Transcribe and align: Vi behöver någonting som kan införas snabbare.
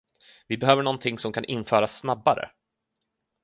Vi 0.47 0.57
behöver 0.57 0.83
någonting 0.83 1.19
som 1.19 1.33
kan 1.33 1.45
införas 1.45 1.99
snabbare. 1.99 2.51